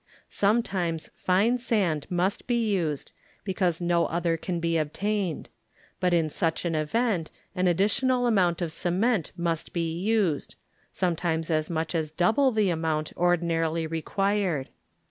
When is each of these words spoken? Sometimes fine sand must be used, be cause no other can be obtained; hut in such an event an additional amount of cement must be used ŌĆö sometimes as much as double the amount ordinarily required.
Sometimes 0.29 1.11
fine 1.15 1.59
sand 1.59 2.07
must 2.09 2.47
be 2.47 2.55
used, 2.55 3.11
be 3.43 3.53
cause 3.53 3.79
no 3.79 4.07
other 4.07 4.35
can 4.35 4.59
be 4.59 4.75
obtained; 4.75 5.47
hut 6.01 6.11
in 6.11 6.27
such 6.27 6.65
an 6.65 6.73
event 6.73 7.29
an 7.53 7.67
additional 7.67 8.25
amount 8.25 8.63
of 8.63 8.71
cement 8.71 9.31
must 9.37 9.73
be 9.73 9.93
used 9.99 10.55
ŌĆö 10.55 10.55
sometimes 10.91 11.51
as 11.51 11.69
much 11.69 11.93
as 11.93 12.09
double 12.09 12.51
the 12.51 12.71
amount 12.71 13.13
ordinarily 13.15 13.85
required. 13.85 14.69